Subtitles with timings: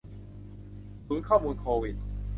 [1.05, 1.95] ศูนย์ข้อมูลโควิด